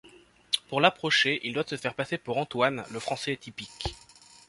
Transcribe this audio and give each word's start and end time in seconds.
Pour 0.67 0.81
l'approcher, 0.81 1.39
il 1.47 1.53
doit 1.53 1.63
se 1.67 1.77
faire 1.77 1.93
passer 1.93 2.17
pour 2.17 2.39
Antoine, 2.39 2.83
le 2.91 2.99
français 2.99 3.37
typique. 3.37 3.93